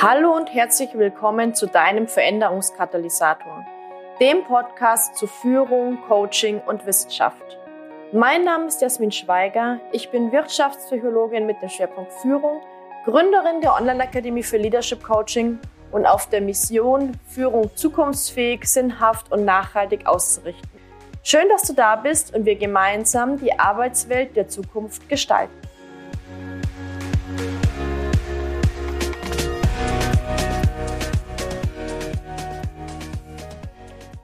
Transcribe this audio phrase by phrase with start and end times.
[0.00, 3.66] Hallo und herzlich willkommen zu deinem Veränderungskatalysator,
[4.20, 7.58] dem Podcast zu Führung, Coaching und Wissenschaft.
[8.12, 12.60] Mein Name ist Jasmin Schweiger, ich bin Wirtschaftspsychologin mit dem Schwerpunkt Führung,
[13.06, 15.58] Gründerin der Online-Akademie für Leadership Coaching
[15.90, 20.70] und auf der Mission, Führung zukunftsfähig, sinnhaft und nachhaltig auszurichten.
[21.24, 25.67] Schön, dass du da bist und wir gemeinsam die Arbeitswelt der Zukunft gestalten.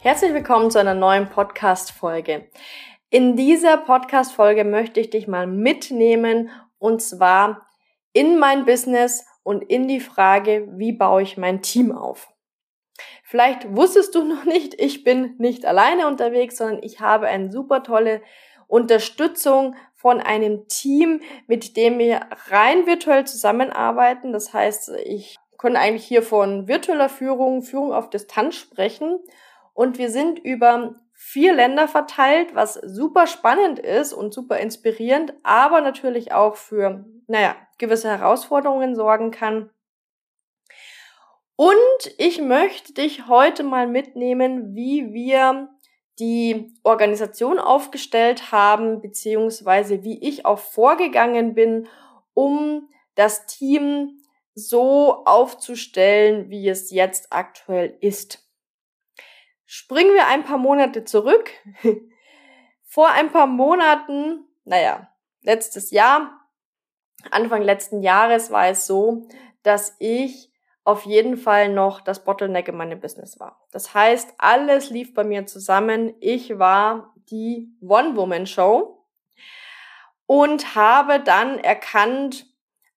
[0.05, 2.51] Herzlich willkommen zu einer neuen Podcast-Folge.
[3.09, 7.67] In dieser Podcast-Folge möchte ich dich mal mitnehmen und zwar
[8.13, 12.29] in mein Business und in die Frage, wie baue ich mein Team auf.
[13.23, 17.83] Vielleicht wusstest du noch nicht, ich bin nicht alleine unterwegs, sondern ich habe eine super
[17.83, 18.21] tolle
[18.67, 24.35] Unterstützung von einem Team, mit dem wir rein virtuell zusammenarbeiten.
[24.35, 29.19] Das heißt, ich kann eigentlich hier von virtueller Führung, Führung auf Distanz sprechen
[29.75, 35.81] und wir sind über vier Länder verteilt, was super spannend ist und super inspirierend, aber
[35.81, 39.71] natürlich auch für, naja, gewisse Herausforderungen sorgen kann.
[41.57, 41.77] Und
[42.19, 45.69] ich möchte dich heute mal mitnehmen, wie wir
[46.19, 51.89] die Organisation aufgestellt haben, beziehungsweise wie ich auch vorgegangen bin,
[52.33, 54.21] um das Team
[54.55, 58.44] so aufzustellen, wie es jetzt aktuell ist.
[59.77, 61.51] Springen wir ein paar Monate zurück.
[62.85, 65.09] Vor ein paar Monaten, naja,
[65.43, 66.49] letztes Jahr,
[67.33, 69.27] Anfang letzten Jahres war es so,
[69.65, 70.53] dass ich
[70.85, 73.67] auf jeden Fall noch das Bottleneck in meinem Business war.
[73.73, 76.15] Das heißt, alles lief bei mir zusammen.
[76.21, 79.05] Ich war die One-Woman-Show
[80.27, 82.47] und habe dann erkannt,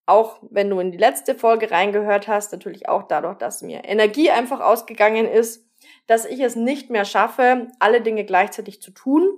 [0.05, 4.29] auch wenn du in die letzte Folge reingehört hast, natürlich auch dadurch, dass mir Energie
[4.29, 5.66] einfach ausgegangen ist,
[6.07, 9.29] dass ich es nicht mehr schaffe, alle Dinge gleichzeitig zu tun,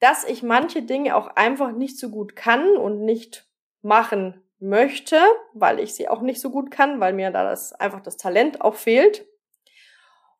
[0.00, 3.46] dass ich manche Dinge auch einfach nicht so gut kann und nicht
[3.82, 5.18] machen möchte,
[5.54, 8.60] weil ich sie auch nicht so gut kann, weil mir da das einfach das Talent
[8.60, 9.26] auch fehlt.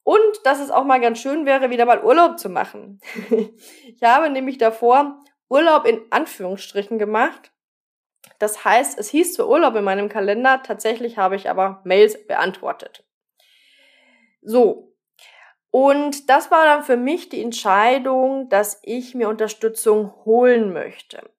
[0.03, 3.01] Und dass es auch mal ganz schön wäre, wieder mal Urlaub zu machen.
[3.31, 7.53] ich habe nämlich davor Urlaub in Anführungsstrichen gemacht.
[8.39, 13.05] Das heißt, es hieß zwar Urlaub in meinem Kalender, tatsächlich habe ich aber Mails beantwortet.
[14.43, 14.90] So,
[15.71, 21.31] und das war dann für mich die Entscheidung, dass ich mir Unterstützung holen möchte.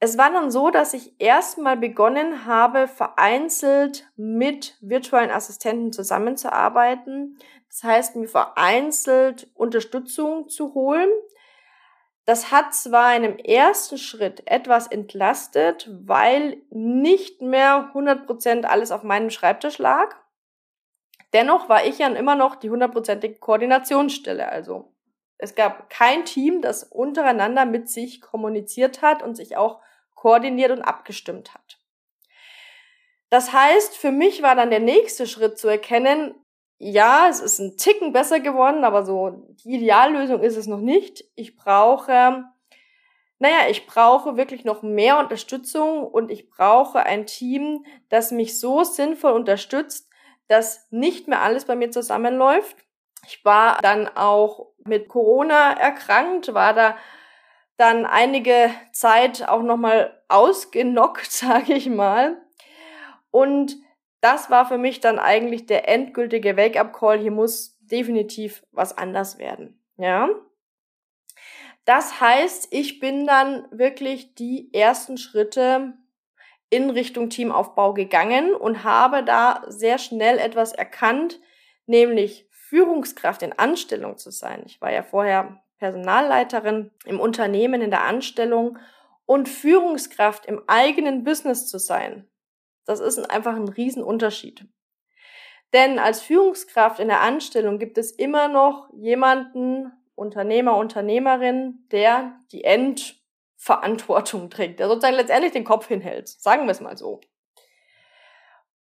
[0.00, 7.38] Es war dann so, dass ich erstmal begonnen habe, vereinzelt mit virtuellen Assistenten zusammenzuarbeiten.
[7.70, 11.08] Das heißt, mir vereinzelt Unterstützung zu holen.
[12.26, 19.04] Das hat zwar in einem ersten Schritt etwas entlastet, weil nicht mehr 100% alles auf
[19.04, 20.16] meinem Schreibtisch lag.
[21.34, 24.48] Dennoch war ich ja immer noch die hundertprozentige Koordinationsstelle.
[24.48, 24.94] Also
[25.36, 29.80] es gab kein Team, das untereinander mit sich kommuniziert hat und sich auch
[30.14, 31.80] koordiniert und abgestimmt hat.
[33.30, 36.34] Das heißt, für mich war dann der nächste Schritt zu erkennen,
[36.78, 39.30] ja, es ist ein Ticken besser geworden, aber so
[39.64, 41.24] die Ideallösung ist es noch nicht.
[41.34, 42.44] Ich brauche,
[43.40, 48.84] naja, ich brauche wirklich noch mehr Unterstützung und ich brauche ein Team, das mich so
[48.84, 50.08] sinnvoll unterstützt,
[50.48, 52.76] dass nicht mehr alles bei mir zusammenläuft.
[53.26, 56.96] Ich war dann auch mit Corona erkrankt, war da
[57.76, 62.40] dann einige Zeit auch nochmal ausgenockt, sage ich mal.
[63.30, 63.76] Und
[64.20, 67.18] das war für mich dann eigentlich der endgültige Wake-up-Call.
[67.18, 69.82] Hier muss definitiv was anders werden.
[69.96, 70.28] Ja.
[71.84, 75.92] Das heißt, ich bin dann wirklich die ersten Schritte
[76.74, 81.40] in Richtung Teamaufbau gegangen und habe da sehr schnell etwas erkannt,
[81.86, 84.64] nämlich Führungskraft in Anstellung zu sein.
[84.66, 88.78] Ich war ja vorher Personalleiterin im Unternehmen in der Anstellung
[89.24, 92.28] und Führungskraft im eigenen Business zu sein.
[92.86, 94.66] Das ist einfach ein Riesenunterschied.
[95.72, 102.64] Denn als Führungskraft in der Anstellung gibt es immer noch jemanden, Unternehmer, Unternehmerin, der die
[102.64, 103.23] End-
[103.64, 106.28] Verantwortung trägt, der sozusagen letztendlich den Kopf hinhält.
[106.28, 107.22] Sagen wir es mal so.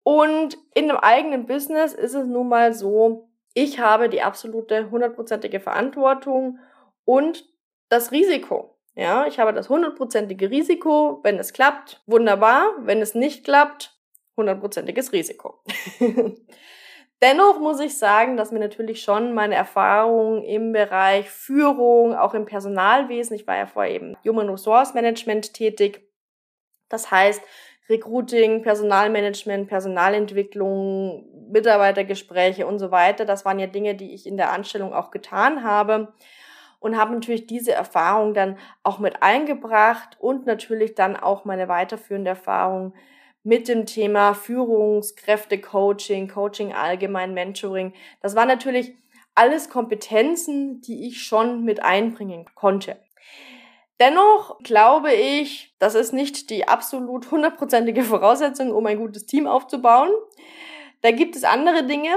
[0.03, 5.61] Und in einem eigenen Business ist es nun mal so, ich habe die absolute hundertprozentige
[5.61, 6.61] Verantwortung
[7.05, 7.45] und
[7.91, 8.79] das Risiko.
[8.95, 11.21] Ja, ich habe das hundertprozentige Risiko.
[11.25, 12.73] Wenn es klappt, wunderbar.
[12.79, 14.01] Wenn es nicht klappt,
[14.39, 15.63] hundertprozentiges Risiko.
[17.23, 22.47] Dennoch muss ich sagen, dass mir natürlich schon meine Erfahrungen im Bereich Führung, auch im
[22.47, 26.03] Personalwesen, ich war ja vorher eben Human Resource Management tätig,
[26.89, 27.43] das heißt
[27.91, 33.25] Recruiting, Personalmanagement, Personalentwicklung, Mitarbeitergespräche und so weiter.
[33.25, 36.15] Das waren ja Dinge, die ich in der Anstellung auch getan habe
[36.79, 42.31] und habe natürlich diese Erfahrung dann auch mit eingebracht und natürlich dann auch meine weiterführende
[42.31, 42.95] Erfahrung
[43.43, 47.95] mit dem Thema Führungskräfte-Coaching, Coaching allgemein, Mentoring.
[48.21, 48.95] Das waren natürlich
[49.35, 52.97] alles Kompetenzen, die ich schon mit einbringen konnte.
[53.99, 60.11] Dennoch glaube ich, das ist nicht die absolut hundertprozentige Voraussetzung, um ein gutes Team aufzubauen.
[61.03, 62.11] Da gibt es andere Dinge.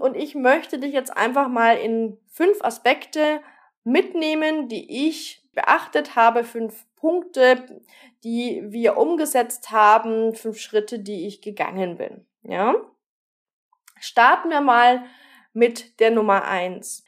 [0.00, 3.40] Und ich möchte dich jetzt einfach mal in fünf Aspekte
[3.84, 7.82] mitnehmen, die ich beachtet habe, fünf Punkte,
[8.24, 12.26] die wir umgesetzt haben, fünf Schritte, die ich gegangen bin.
[12.40, 12.76] Ja?
[14.00, 15.04] Starten wir mal
[15.52, 17.04] mit der Nummer eins.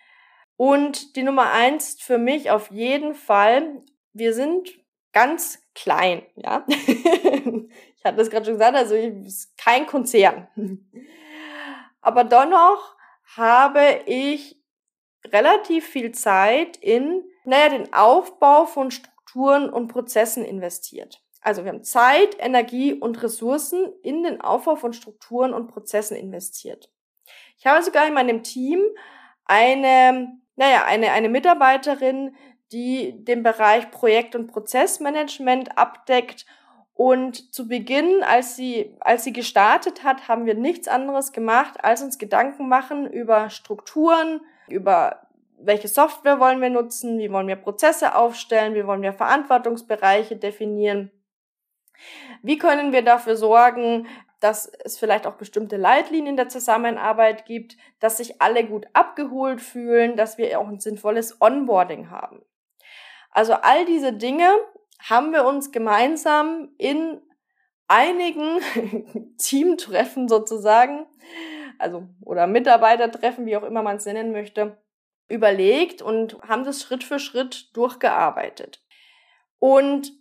[0.59, 3.83] Und die Nummer eins für mich auf jeden Fall,
[4.13, 4.69] wir sind
[5.15, 6.67] ganz klein, ja.
[6.69, 10.47] ich hatte das gerade schon gesagt, also ist kein Konzern.
[12.03, 12.97] Aber dennoch
[13.35, 14.63] habe ich
[15.25, 21.23] relativ viel Zeit in, naja, den Aufbau von Strukturen und Prozessen investiert.
[21.41, 26.91] Also wir haben Zeit, Energie und Ressourcen in den Aufbau von Strukturen und Prozessen investiert.
[27.59, 28.81] Ich habe sogar in meinem Team
[29.45, 32.35] eine, naja, eine, eine Mitarbeiterin,
[32.73, 36.47] die den Bereich Projekt- und Prozessmanagement abdeckt.
[36.95, 42.03] Und zu Beginn, als sie, als sie gestartet hat, haben wir nichts anderes gemacht, als
[42.03, 45.26] uns Gedanken machen über Strukturen, über
[45.59, 51.11] welche Software wollen wir nutzen, wie wollen wir Prozesse aufstellen, wie wollen wir Verantwortungsbereiche definieren.
[52.43, 54.07] Wie können wir dafür sorgen,
[54.41, 60.17] dass es vielleicht auch bestimmte Leitlinien der Zusammenarbeit gibt, dass sich alle gut abgeholt fühlen,
[60.17, 62.45] dass wir auch ein sinnvolles Onboarding haben.
[63.31, 64.49] Also all diese Dinge
[65.01, 67.21] haben wir uns gemeinsam in
[67.89, 68.61] einigen
[69.39, 71.07] Teamtreffen sozusagen,
[71.79, 74.79] also oder Mitarbeitertreffen, wie auch immer man es nennen möchte,
[75.29, 78.83] überlegt und haben das Schritt für Schritt durchgearbeitet.
[79.59, 80.13] Und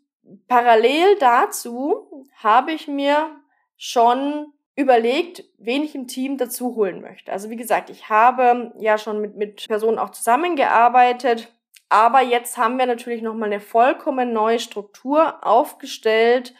[0.47, 3.29] parallel dazu habe ich mir
[3.77, 7.31] schon überlegt, wen ich im Team dazu holen möchte.
[7.31, 11.53] Also wie gesagt, ich habe ja schon mit, mit Personen auch zusammengearbeitet,
[11.87, 16.53] aber jetzt haben wir natürlich nochmal eine vollkommen neue Struktur aufgestellt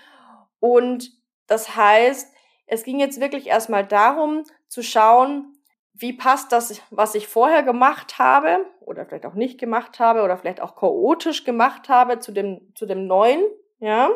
[0.60, 1.12] und
[1.48, 2.34] das heißt,
[2.68, 5.55] es ging jetzt wirklich erstmal darum zu schauen,
[5.98, 10.38] wie passt das, was ich vorher gemacht habe oder vielleicht auch nicht gemacht habe oder
[10.38, 13.42] vielleicht auch chaotisch gemacht habe zu dem, zu dem neuen,
[13.80, 14.10] ja.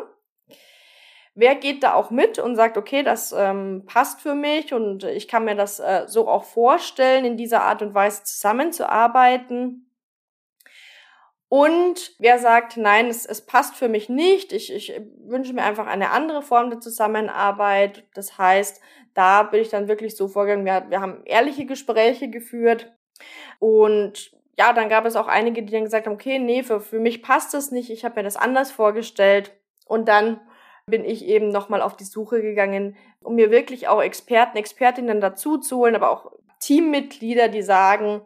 [1.34, 5.26] Wer geht da auch mit und sagt, okay, das ähm, passt für mich und ich
[5.26, 9.89] kann mir das äh, so auch vorstellen, in dieser Art und Weise zusammenzuarbeiten.
[11.50, 15.88] Und wer sagt, nein, es, es passt für mich nicht, ich, ich wünsche mir einfach
[15.88, 18.04] eine andere Form der Zusammenarbeit.
[18.14, 18.80] Das heißt,
[19.14, 22.92] da bin ich dann wirklich so vorgegangen, wir, wir haben ehrliche Gespräche geführt
[23.58, 27.00] und ja, dann gab es auch einige, die dann gesagt haben, okay, nee, für, für
[27.00, 29.52] mich passt das nicht, ich habe mir das anders vorgestellt.
[29.86, 30.40] Und dann
[30.86, 35.58] bin ich eben nochmal auf die Suche gegangen, um mir wirklich auch Experten, Expertinnen dazu
[35.58, 36.30] zu holen, aber auch
[36.60, 38.22] Teammitglieder, die sagen,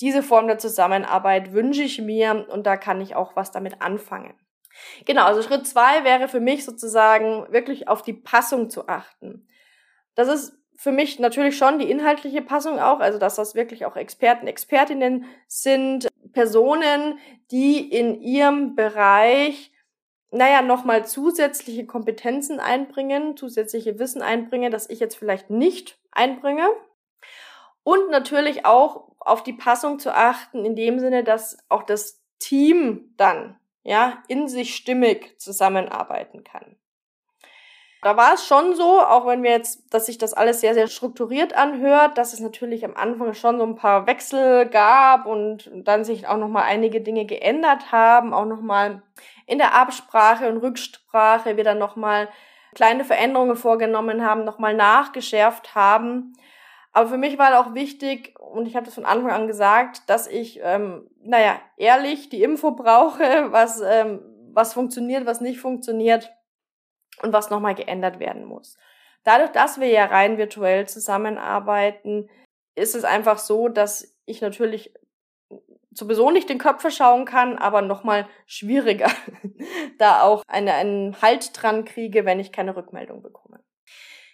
[0.00, 4.34] diese Form der Zusammenarbeit wünsche ich mir und da kann ich auch was damit anfangen.
[5.04, 9.46] Genau, also Schritt zwei wäre für mich sozusagen wirklich auf die Passung zu achten.
[10.14, 13.96] Das ist für mich natürlich schon die inhaltliche Passung auch, also dass das wirklich auch
[13.96, 17.18] Experten, Expertinnen sind, Personen,
[17.52, 19.70] die in ihrem Bereich
[20.34, 26.68] naja, nochmal zusätzliche Kompetenzen einbringen, zusätzliche Wissen einbringen, das ich jetzt vielleicht nicht einbringe.
[27.84, 33.14] Und natürlich auch auf die Passung zu achten, in dem Sinne, dass auch das Team
[33.16, 36.76] dann, ja, in sich stimmig zusammenarbeiten kann.
[38.04, 40.88] Da war es schon so, auch wenn wir jetzt, dass sich das alles sehr, sehr
[40.88, 46.04] strukturiert anhört, dass es natürlich am Anfang schon so ein paar Wechsel gab und dann
[46.04, 49.02] sich auch nochmal einige Dinge geändert haben, auch nochmal
[49.46, 52.28] in der Absprache und Rücksprache dann nochmal
[52.74, 56.34] kleine Veränderungen vorgenommen haben, nochmal nachgeschärft haben.
[56.94, 60.28] Aber für mich war auch wichtig, und ich habe das von Anfang an gesagt, dass
[60.28, 64.20] ich, ähm, naja, ehrlich die Info brauche, was, ähm,
[64.52, 66.32] was funktioniert, was nicht funktioniert
[67.20, 68.78] und was nochmal geändert werden muss.
[69.24, 72.30] Dadurch, dass wir ja rein virtuell zusammenarbeiten,
[72.76, 74.94] ist es einfach so, dass ich natürlich
[75.90, 79.10] sowieso nicht den Köpfe schauen kann, aber nochmal schwieriger,
[79.98, 83.64] da auch eine, einen Halt dran kriege, wenn ich keine Rückmeldung bekomme.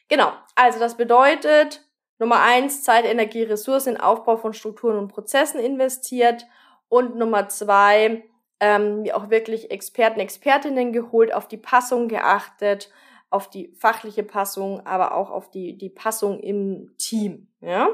[0.09, 1.87] Genau, also das bedeutet,
[2.21, 6.47] Nummer eins, Zeit, Energie, Ressourcen in Aufbau von Strukturen und Prozessen investiert
[6.91, 8.23] und Nummer zwei,
[8.61, 12.93] ähm, auch wirklich Experten, Expertinnen geholt, auf die Passung geachtet,
[13.31, 17.89] auf die fachliche Passung, aber auch auf die, die Passung im Team, ja.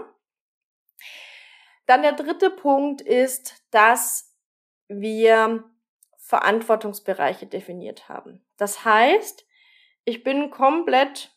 [1.87, 4.35] Dann der dritte Punkt ist, dass
[4.89, 5.63] wir
[6.17, 8.45] Verantwortungsbereiche definiert haben.
[8.57, 9.47] Das heißt,
[10.05, 11.36] ich bin komplett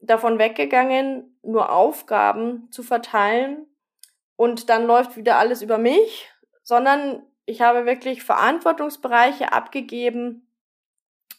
[0.00, 3.66] davon weggegangen, nur Aufgaben zu verteilen
[4.36, 6.30] und dann läuft wieder alles über mich,
[6.62, 10.48] sondern ich habe wirklich Verantwortungsbereiche abgegeben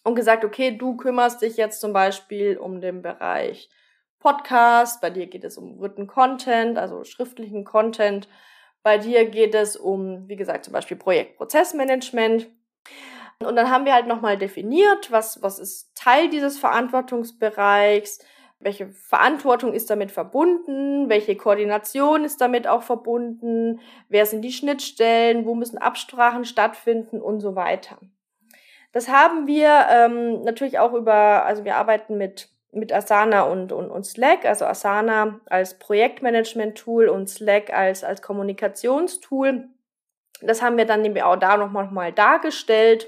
[0.03, 3.69] und gesagt, okay, du kümmerst dich jetzt zum Beispiel um den Bereich
[4.19, 8.27] Podcast, bei dir geht es um Written Content, also schriftlichen Content,
[8.83, 12.49] bei dir geht es um, wie gesagt, zum Beispiel Projektprozessmanagement.
[13.39, 18.19] Und dann haben wir halt nochmal definiert, was, was ist Teil dieses Verantwortungsbereichs,
[18.59, 25.45] welche Verantwortung ist damit verbunden, welche Koordination ist damit auch verbunden, wer sind die Schnittstellen,
[25.45, 27.97] wo müssen Absprachen stattfinden und so weiter.
[28.91, 33.89] Das haben wir ähm, natürlich auch über, also wir arbeiten mit mit Asana und, und,
[33.89, 39.69] und Slack, also Asana als Projektmanagement-Tool und Slack als, als Kommunikationstool.
[40.41, 43.07] Das haben wir dann eben auch da nochmal noch mal dargestellt.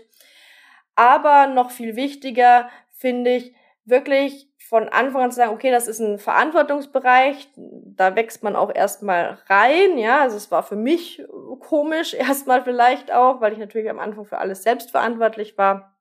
[0.95, 5.99] Aber noch viel wichtiger finde ich wirklich von Anfang an zu sagen, okay, das ist
[5.99, 11.23] ein Verantwortungsbereich, da wächst man auch erstmal rein, ja, also es war für mich
[11.59, 15.97] komisch erstmal vielleicht auch, weil ich natürlich am Anfang für alles selbst verantwortlich war.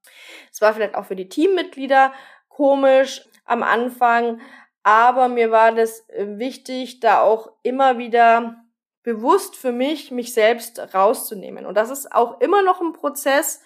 [0.52, 2.12] Es war vielleicht auch für die Teammitglieder
[2.48, 4.40] komisch, am Anfang.
[4.82, 8.56] Aber mir war das äh, wichtig, da auch immer wieder
[9.02, 11.66] bewusst für mich, mich selbst rauszunehmen.
[11.66, 13.62] Und das ist auch immer noch ein Prozess,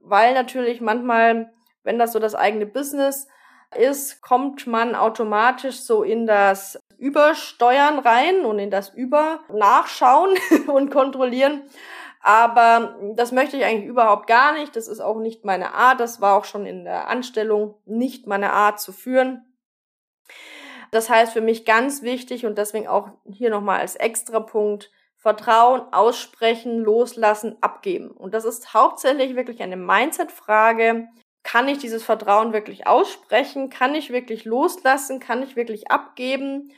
[0.00, 3.26] weil natürlich manchmal, wenn das so das eigene Business
[3.74, 10.34] ist, kommt man automatisch so in das Übersteuern rein und in das Übernachschauen
[10.66, 11.62] und kontrollieren.
[12.20, 14.74] Aber das möchte ich eigentlich überhaupt gar nicht.
[14.74, 16.00] Das ist auch nicht meine Art.
[16.00, 19.44] Das war auch schon in der Anstellung nicht meine Art zu führen.
[20.90, 25.82] Das heißt für mich ganz wichtig und deswegen auch hier nochmal als extra Punkt, Vertrauen,
[25.92, 28.10] aussprechen, loslassen, abgeben.
[28.10, 31.08] Und das ist hauptsächlich wirklich eine Mindset-Frage.
[31.46, 33.70] Kann ich dieses Vertrauen wirklich aussprechen?
[33.70, 35.20] Kann ich wirklich loslassen?
[35.20, 36.72] Kann ich wirklich abgeben?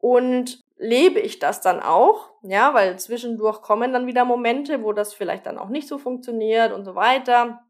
[0.00, 5.14] Und lebe ich das dann auch, ja, weil zwischendurch kommen dann wieder Momente, wo das
[5.14, 7.62] vielleicht dann auch nicht so funktioniert und so weiter.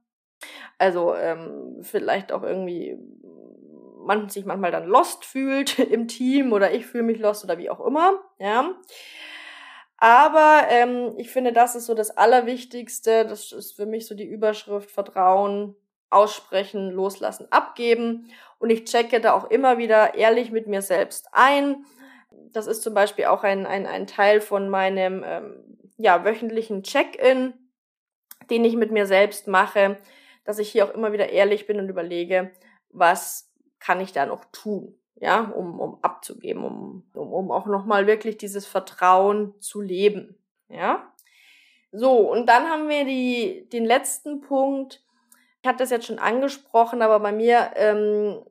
[0.78, 2.98] Also ähm, vielleicht auch irgendwie
[4.02, 7.68] man sich manchmal dann lost fühlt im Team oder ich fühle mich lost oder wie
[7.68, 8.70] auch immer, ja.
[9.98, 13.26] Aber ähm, ich finde, das ist so das Allerwichtigste.
[13.26, 15.76] Das ist für mich so die Überschrift Vertrauen,
[16.10, 18.30] aussprechen, loslassen, abgeben.
[18.58, 21.84] Und ich checke da auch immer wieder ehrlich mit mir selbst ein
[22.52, 27.54] das ist zum Beispiel auch ein, ein, ein Teil von meinem ähm, ja, wöchentlichen Check-in,
[28.48, 29.98] den ich mit mir selbst mache,
[30.44, 32.50] dass ich hier auch immer wieder ehrlich bin und überlege,
[32.90, 38.06] was kann ich da noch tun, ja, um, um abzugeben, um, um, um auch nochmal
[38.06, 40.36] wirklich dieses Vertrauen zu leben,
[40.68, 41.06] ja.
[41.92, 45.02] So, und dann haben wir die, den letzten Punkt.
[45.62, 48.42] Ich hatte das jetzt schon angesprochen, aber bei mir, ähm,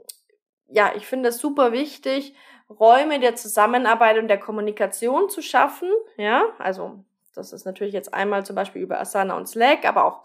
[0.67, 2.35] ja, ich finde es super wichtig,
[2.69, 5.89] Räume der Zusammenarbeit und der Kommunikation zu schaffen.
[6.17, 10.23] Ja, also das ist natürlich jetzt einmal zum Beispiel über Asana und Slack, aber auch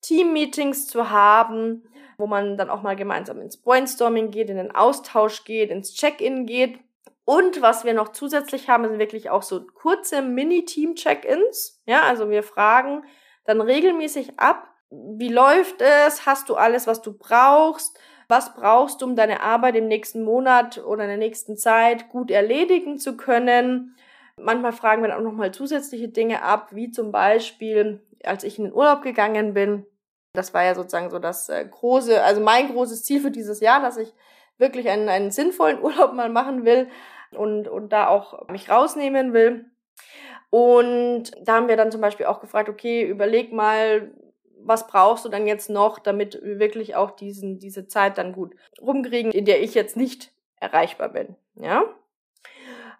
[0.00, 1.84] Team-Meetings zu haben,
[2.16, 6.46] wo man dann auch mal gemeinsam ins Brainstorming geht, in den Austausch geht, ins Check-in
[6.46, 6.78] geht.
[7.24, 11.82] Und was wir noch zusätzlich haben, sind wirklich auch so kurze Mini-Team-Check-ins.
[11.86, 13.04] Ja, also wir fragen
[13.44, 16.26] dann regelmäßig ab, wie läuft es?
[16.26, 17.98] Hast du alles, was du brauchst?
[18.32, 22.30] was brauchst du, um deine Arbeit im nächsten Monat oder in der nächsten Zeit gut
[22.30, 23.94] erledigen zu können.
[24.36, 28.64] Manchmal fragen wir dann auch nochmal zusätzliche Dinge ab, wie zum Beispiel, als ich in
[28.64, 29.84] den Urlaub gegangen bin.
[30.32, 33.82] Das war ja sozusagen so das äh, große, also mein großes Ziel für dieses Jahr,
[33.82, 34.14] dass ich
[34.56, 36.88] wirklich einen, einen sinnvollen Urlaub mal machen will
[37.32, 39.66] und, und da auch mich rausnehmen will.
[40.48, 44.10] Und da haben wir dann zum Beispiel auch gefragt, okay, überleg mal,
[44.64, 48.54] was brauchst du dann jetzt noch, damit wir wirklich auch diesen, diese Zeit dann gut
[48.80, 51.84] rumkriegen, in der ich jetzt nicht erreichbar bin, ja?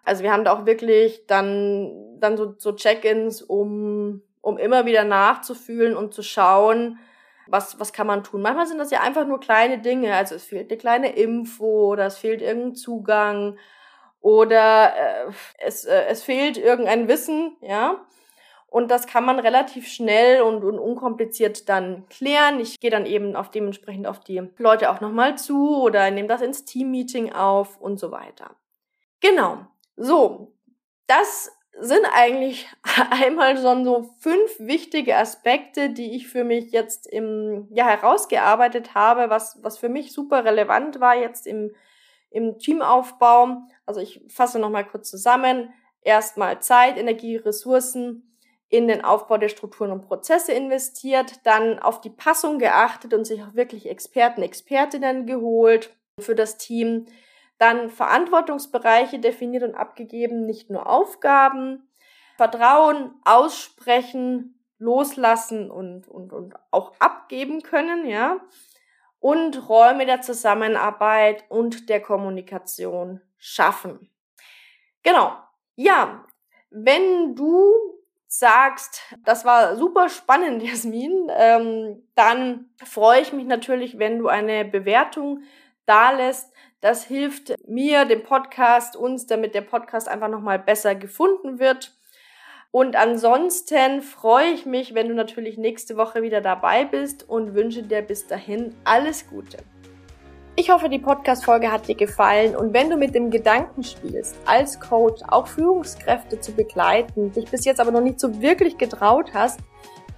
[0.05, 5.05] Also wir haben da auch wirklich dann, dann so, so Check-ins, um, um immer wieder
[5.05, 6.99] nachzufühlen und zu schauen,
[7.47, 8.41] was, was kann man tun.
[8.41, 12.05] Manchmal sind das ja einfach nur kleine Dinge, also es fehlt eine kleine Info oder
[12.05, 13.57] es fehlt irgendein Zugang
[14.19, 18.05] oder äh, es, äh, es fehlt irgendein Wissen, ja.
[18.73, 22.59] Und das kann man relativ schnell und, und unkompliziert dann klären.
[22.59, 26.41] Ich gehe dann eben auf dementsprechend auf die Leute auch nochmal zu oder nehme das
[26.41, 28.55] ins Team-Meeting auf und so weiter.
[29.21, 29.67] Genau.
[29.95, 30.55] So,
[31.05, 32.67] das sind eigentlich
[33.11, 39.29] einmal schon so fünf wichtige Aspekte, die ich für mich jetzt im, ja, herausgearbeitet habe,
[39.29, 41.75] was, was für mich super relevant war jetzt im,
[42.31, 43.67] im Teamaufbau.
[43.85, 45.71] Also ich fasse nochmal kurz zusammen.
[46.01, 48.32] Erstmal Zeit, Energie, Ressourcen
[48.73, 53.43] in den Aufbau der Strukturen und Prozesse investiert, dann auf die Passung geachtet und sich
[53.43, 57.05] auch wirklich Experten, Expertinnen geholt für das Team,
[57.59, 61.87] dann Verantwortungsbereiche definiert und abgegeben, nicht nur Aufgaben,
[62.35, 68.41] Vertrauen aussprechen, loslassen und, und, und auch abgeben können, ja,
[69.19, 74.09] und Räume der Zusammenarbeit und der Kommunikation schaffen.
[75.03, 75.37] Genau.
[75.75, 76.25] Ja,
[76.71, 77.93] wenn du
[78.39, 84.65] sagst, das war super spannend, Jasmin, ähm, dann freue ich mich natürlich, wenn du eine
[84.65, 85.43] Bewertung
[85.85, 86.51] da lässt.
[86.81, 91.93] Das hilft mir, dem Podcast, uns, damit der Podcast einfach nochmal besser gefunden wird.
[92.71, 97.83] Und ansonsten freue ich mich, wenn du natürlich nächste Woche wieder dabei bist und wünsche
[97.83, 99.57] dir bis dahin alles Gute.
[100.55, 102.55] Ich hoffe, die Podcast-Folge hat dir gefallen.
[102.55, 107.65] Und wenn du mit dem Gedanken spielst, als Coach auch Führungskräfte zu begleiten, dich bis
[107.65, 109.59] jetzt aber noch nicht so wirklich getraut hast,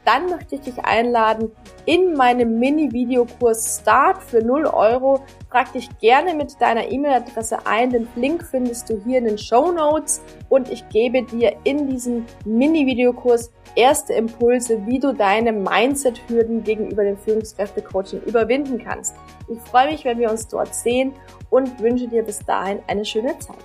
[0.05, 1.51] dann möchte ich dich einladen
[1.85, 5.21] in meinem Mini-Videokurs Start für 0 Euro.
[5.51, 7.89] Trag dich gerne mit deiner E-Mail-Adresse ein.
[7.89, 12.25] Den Link findest du hier in den Show Notes und ich gebe dir in diesem
[12.45, 19.15] Mini-Videokurs erste Impulse, wie du deine Mindset-Hürden gegenüber dem Führungskräfte-Coaching überwinden kannst.
[19.49, 21.13] Ich freue mich, wenn wir uns dort sehen
[21.49, 23.55] und wünsche dir bis dahin eine schöne Zeit.